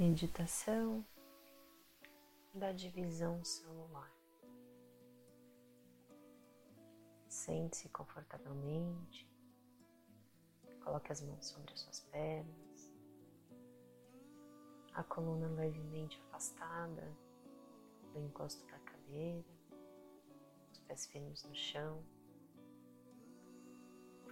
Meditação 0.00 1.04
da 2.54 2.72
divisão 2.72 3.44
celular. 3.44 4.10
Sente-se 7.28 7.86
confortavelmente, 7.90 9.30
coloque 10.82 11.12
as 11.12 11.20
mãos 11.20 11.44
sobre 11.44 11.74
as 11.74 11.80
suas 11.80 12.00
pernas, 12.00 12.90
a 14.94 15.04
coluna 15.04 15.48
levemente 15.48 16.18
afastada 16.28 17.14
do 18.14 18.20
encosto 18.20 18.66
da 18.68 18.78
cadeira, 18.78 19.50
os 20.72 20.78
pés 20.78 21.04
firmes 21.08 21.44
no 21.44 21.54
chão. 21.54 22.02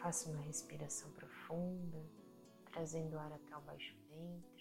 Faça 0.01 0.31
uma 0.31 0.41
respiração 0.41 1.13
profunda, 1.13 2.03
trazendo 2.73 3.19
ar 3.19 3.35
até 3.35 3.55
o 3.55 3.61
baixo 3.61 3.95
ventre 4.09 4.58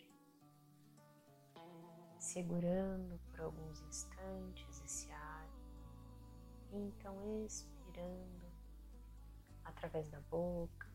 segurando 2.37 3.19
por 3.31 3.39
alguns 3.39 3.81
instantes 3.81 4.79
esse 4.85 5.11
ar, 5.11 5.49
e 6.71 6.77
então 6.77 7.43
expirando 7.43 8.45
através 9.63 10.07
da 10.09 10.19
boca, 10.29 10.87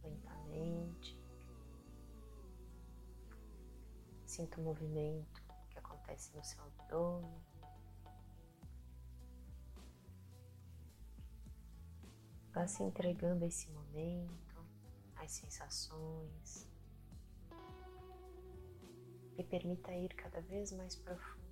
lentamente. 0.00 1.18
Sinta 4.24 4.60
o 4.60 4.62
movimento 4.62 5.42
que 5.68 5.78
acontece 5.80 6.32
no 6.36 6.44
seu 6.44 6.62
abdômen. 6.62 7.42
Vá 12.52 12.68
se 12.68 12.84
entregando 12.84 13.44
a 13.44 13.48
esse 13.48 13.68
momento, 13.72 14.64
às 15.16 15.32
sensações, 15.32 16.71
e 19.38 19.44
permita 19.44 19.92
ir 19.92 20.14
cada 20.14 20.40
vez 20.40 20.72
mais 20.72 20.94
profundo 20.96 21.42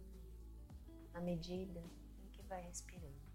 na 1.13 1.21
medida 1.21 1.83
em 2.23 2.29
que 2.31 2.43
vai 2.43 2.63
respirando. 2.63 3.31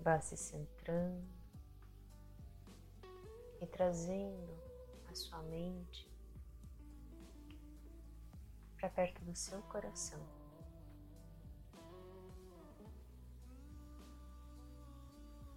Vá 0.00 0.20
se 0.20 0.36
centrando 0.36 1.24
e 3.60 3.66
trazendo 3.66 4.52
a 5.08 5.14
sua 5.14 5.40
mente 5.42 6.10
para 8.76 8.90
perto 8.90 9.24
do 9.24 9.36
seu 9.36 9.62
coração. 9.62 10.20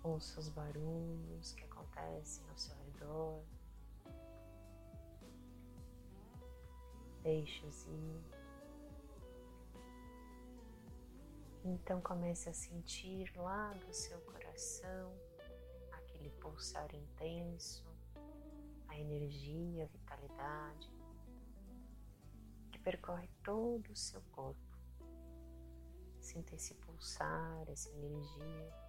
Ouça 0.04 0.40
os 0.40 0.50
barulhos 0.50 1.54
que 1.54 1.64
acontecem 1.64 1.75
ao 1.98 2.58
seu 2.58 2.76
redor. 2.78 3.44
Deixe-os 7.24 7.86
ir. 7.88 8.24
Então 11.64 12.00
comece 12.00 12.50
a 12.50 12.54
sentir 12.54 13.32
lá 13.36 13.74
do 13.74 13.92
seu 13.94 14.20
coração 14.22 15.12
aquele 15.92 16.30
pulsar 16.40 16.94
intenso, 16.94 17.84
a 18.88 19.00
energia, 19.00 19.86
a 19.86 19.88
vitalidade 19.88 20.94
que 22.72 22.78
percorre 22.78 23.28
todo 23.44 23.90
o 23.92 23.96
seu 23.96 24.22
corpo. 24.32 24.60
Sinta 26.20 26.56
esse 26.56 26.76
pulsar, 26.76 27.68
essa 27.68 27.90
energia 27.90 28.85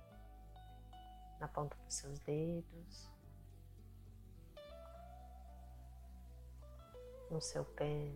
na 1.40 1.48
ponta 1.48 1.76
dos 1.84 1.94
seus 1.94 2.18
dedos, 2.20 3.10
no 7.30 7.40
seu 7.40 7.64
pé, 7.64 8.14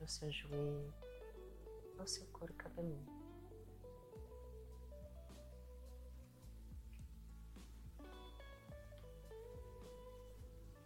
no 0.00 0.08
seu 0.08 0.30
joelho, 0.30 0.94
no 1.96 2.06
seu 2.06 2.26
couro 2.28 2.54
cabeludo. 2.54 3.12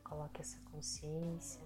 Coloque 0.04 0.41
essa 0.41 0.58
consciência 0.70 1.62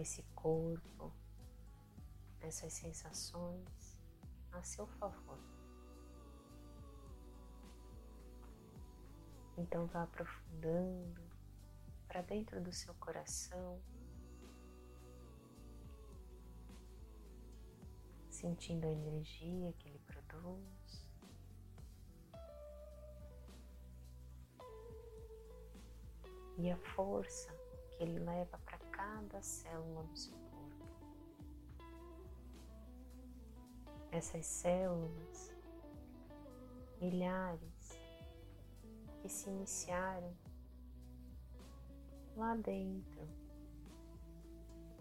esse 0.00 0.22
corpo 0.34 1.12
essas 2.42 2.72
sensações 2.72 3.98
a 4.52 4.62
seu 4.62 4.86
favor. 4.86 5.38
Então 9.56 9.86
vá 9.86 10.02
aprofundando 10.04 11.20
para 12.08 12.22
dentro 12.22 12.60
do 12.60 12.72
seu 12.72 12.94
coração, 12.94 13.80
sentindo 18.28 18.86
a 18.86 18.90
energia 18.90 19.72
que 19.74 19.88
ele 19.88 19.98
produz. 20.00 21.08
E 26.56 26.70
a 26.70 26.76
força 26.76 27.50
que 27.90 28.02
ele 28.02 28.18
leva 28.18 28.58
para 28.58 28.78
cada 28.90 29.42
célula 29.42 30.02
do 30.04 30.16
seu 30.16 30.32
corpo. 30.32 30.49
Essas 34.12 34.44
células, 34.46 35.52
milhares 37.00 37.98
que 39.20 39.28
se 39.28 39.48
iniciaram 39.48 40.34
lá 42.36 42.54
dentro 42.56 43.28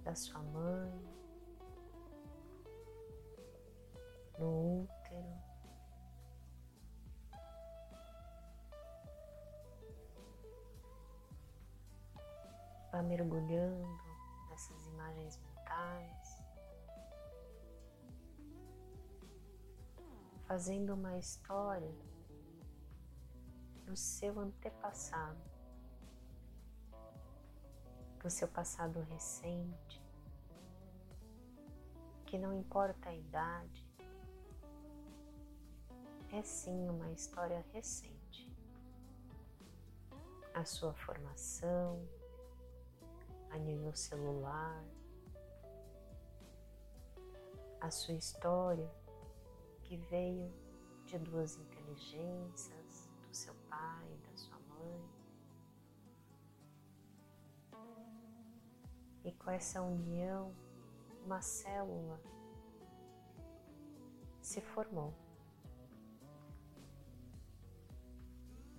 da 0.03 0.13
sua 0.15 0.41
mãe, 0.41 1.19
no 4.37 4.83
útero. 4.83 5.49
Vá 12.91 13.03
mergulhando 13.03 13.87
nessas 14.49 14.87
imagens 14.87 15.37
mentais. 15.37 16.28
Fazendo 20.49 20.95
uma 20.95 21.15
história 21.15 21.93
do 23.85 23.95
seu 23.95 24.39
antepassado, 24.39 25.39
do 28.19 28.31
seu 28.31 28.47
passado 28.47 28.99
recente, 29.01 30.03
que 32.25 32.39
não 32.39 32.51
importa 32.51 33.09
a 33.09 33.15
idade, 33.15 33.87
é 36.31 36.41
sim 36.41 36.89
uma 36.89 37.11
história 37.11 37.63
recente. 37.71 38.51
A 40.55 40.65
sua 40.65 40.95
formação, 40.95 42.03
a 43.51 43.57
nível 43.59 43.93
celular, 43.93 44.83
a 47.79 47.91
sua 47.91 48.15
história 48.15 48.89
que 49.89 49.97
veio 49.97 50.53
de 51.03 51.17
duas 51.17 51.57
inteligências, 51.57 53.09
do 53.27 53.35
seu 53.35 53.55
pai 53.67 54.07
e 54.13 54.17
da 54.17 54.37
sua 54.37 54.59
mãe. 54.59 55.09
E 59.23 59.31
com 59.31 59.49
essa 59.49 59.81
união, 59.81 60.53
uma 61.25 61.41
célula 61.41 62.21
se 64.43 64.61
formou. 64.61 65.11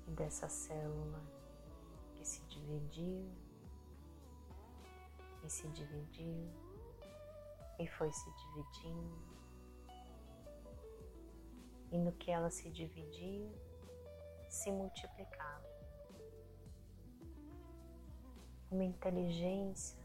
E 0.07 0.13
dessa 0.13 0.49
célula 0.49 1.25
que 2.15 2.25
se 2.25 2.41
dividiu 2.45 3.29
e 5.43 5.51
se 5.51 5.67
dividiu 5.71 6.49
e 7.81 7.89
foi 7.89 8.13
se 8.13 8.31
dividindo 8.31 9.30
e 11.91 11.99
no 11.99 12.13
que 12.13 12.31
ela 12.31 12.51
se 12.51 12.71
dividia, 12.71 13.51
se 14.49 14.71
multiplicava. 14.71 15.69
Uma 18.71 18.85
inteligência 18.85 19.99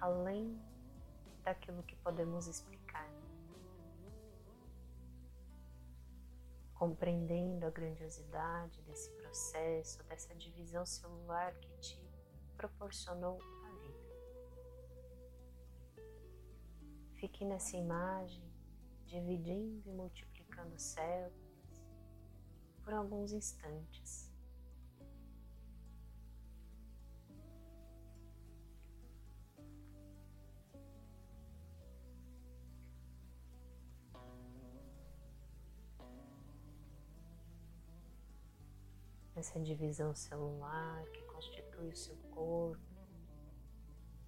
além 0.00 0.60
daquilo 1.44 1.82
que 1.84 1.94
podemos 1.96 2.46
explicar. 2.46 3.08
Compreendendo 6.74 7.64
a 7.64 7.70
grandiosidade 7.70 8.82
desse 8.82 9.10
processo, 9.12 10.02
dessa 10.04 10.34
divisão 10.34 10.84
celular 10.84 11.54
que 11.54 11.70
te 11.78 11.98
proporcionou 12.56 13.38
a 13.64 13.70
vida. 13.80 14.06
Fique 17.14 17.44
nessa 17.44 17.76
imagem 17.76 18.44
dividindo 19.06 19.88
e 19.88 19.92
multiplicando 19.92 20.78
células 20.78 21.32
por 22.82 22.92
alguns 22.92 23.32
instantes. 23.32 24.36
essa 39.36 39.60
divisão 39.60 40.14
celular 40.14 41.04
que 41.10 41.22
constitui 41.24 41.90
o 41.90 41.96
seu 41.96 42.16
corpo, 42.30 42.80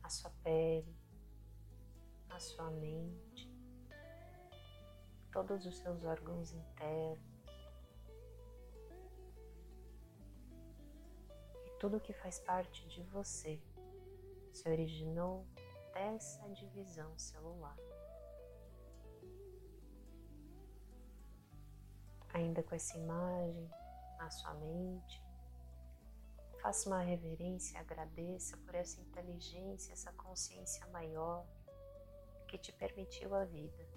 a 0.03 0.11
sua 0.11 0.31
pele, 0.43 0.95
a 2.29 2.39
sua 2.39 2.71
mente, 2.71 3.48
todos 5.33 5.67
os 5.67 5.77
seus 5.79 6.05
órgãos 6.05 6.53
internos 6.53 7.39
e 11.67 11.71
tudo 11.79 12.01
que 12.01 12.13
faz 12.13 12.39
parte 12.41 12.87
de 12.89 13.03
você 13.05 13.61
se 14.53 14.69
originou 14.69 15.47
dessa 15.93 16.49
divisão 16.51 17.17
celular. 17.19 17.77
Ainda 22.33 22.63
com 22.63 22.75
essa 22.75 22.97
imagem 22.97 23.69
na 24.19 24.31
sua 24.31 24.55
mente. 24.55 25.23
Faça 26.61 26.89
uma 26.89 27.01
reverência, 27.01 27.79
agradeça 27.79 28.57
por 28.59 28.75
essa 28.75 29.01
inteligência, 29.01 29.93
essa 29.93 30.13
consciência 30.13 30.85
maior 30.89 31.47
que 32.49 32.59
te 32.59 32.73
permitiu 32.73 33.35
a 33.35 33.45
vida. 33.45 33.88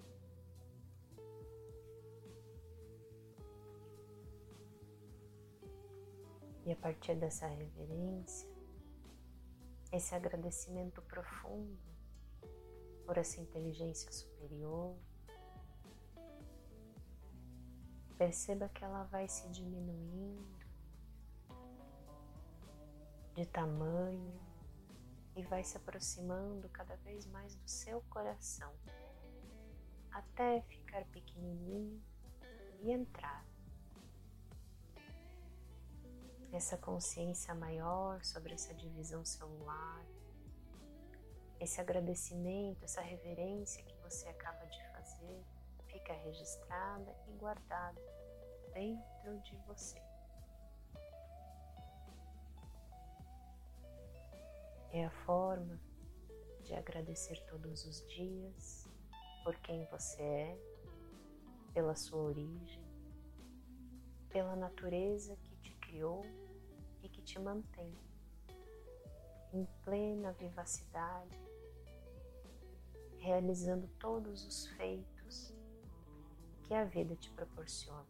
E 6.64 6.72
a 6.72 6.76
partir 6.76 7.16
dessa 7.16 7.46
reverência, 7.46 8.48
esse 9.92 10.14
agradecimento 10.14 11.02
profundo 11.02 11.78
por 13.04 13.18
essa 13.18 13.40
inteligência 13.40 14.10
superior, 14.12 14.96
Perceba 18.22 18.68
que 18.68 18.84
ela 18.84 19.02
vai 19.02 19.26
se 19.26 19.48
diminuindo 19.48 20.46
de 23.34 23.44
tamanho 23.46 24.40
e 25.34 25.42
vai 25.42 25.64
se 25.64 25.76
aproximando 25.76 26.68
cada 26.68 26.94
vez 26.98 27.26
mais 27.26 27.56
do 27.56 27.68
seu 27.68 28.00
coração 28.02 28.72
até 30.12 30.60
ficar 30.68 31.04
pequenininho 31.06 32.00
e 32.80 32.92
entrar. 32.92 33.44
Essa 36.52 36.76
consciência 36.76 37.54
maior 37.54 38.22
sobre 38.22 38.52
essa 38.52 38.74
divisão 38.74 39.24
celular, 39.24 40.04
esse 41.58 41.80
agradecimento, 41.80 42.84
essa 42.84 43.00
reverência 43.00 43.82
que 43.84 43.96
você 44.02 44.28
acaba 44.28 44.66
de 44.66 44.82
fazer, 44.92 45.42
fica 45.86 46.12
registrada 46.12 47.16
e 47.26 47.32
guardada 47.32 48.00
dentro 48.74 49.40
de 49.40 49.56
você. 49.66 49.98
É 54.90 55.06
a 55.06 55.10
forma 55.24 55.80
de 56.64 56.74
agradecer 56.74 57.40
todos 57.46 57.86
os 57.86 58.06
dias 58.08 58.86
por 59.42 59.56
quem 59.60 59.86
você 59.86 60.22
é, 60.22 60.58
pela 61.72 61.96
sua 61.96 62.20
origem, 62.20 62.84
pela 64.28 64.54
natureza 64.54 65.34
que 65.36 65.51
criou 65.92 66.24
e 67.02 67.08
que 67.08 67.20
te 67.20 67.38
mantém 67.38 67.94
em 69.52 69.66
plena 69.84 70.32
vivacidade, 70.32 71.38
realizando 73.18 73.86
todos 73.98 74.46
os 74.46 74.66
feitos 74.68 75.52
que 76.62 76.72
a 76.72 76.84
vida 76.84 77.14
te 77.16 77.30
proporciona. 77.32 78.06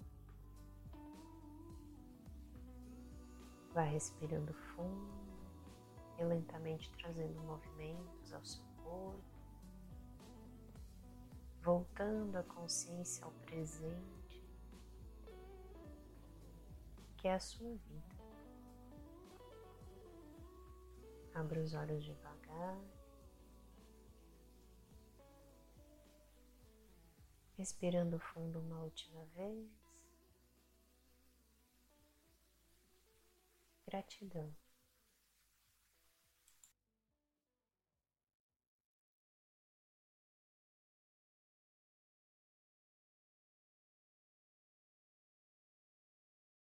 Vai 3.74 3.90
respirando 3.90 4.54
fundo 4.54 5.10
e 6.18 6.24
lentamente 6.24 6.88
trazendo 6.92 7.40
movimentos 7.40 8.32
ao 8.32 8.44
seu 8.44 8.62
corpo, 8.84 9.24
voltando 11.62 12.36
a 12.36 12.42
consciência 12.44 13.24
ao 13.24 13.32
presente, 13.32 14.21
que 17.22 17.28
é 17.28 17.34
a 17.34 17.38
sua 17.38 17.72
vida. 17.76 18.16
Abra 21.32 21.62
os 21.62 21.72
olhos 21.72 22.04
devagar. 22.04 22.76
Respirando 27.56 28.18
fundo 28.18 28.58
uma 28.58 28.82
última 28.82 29.24
vez. 29.36 29.70
Gratidão. 33.86 34.52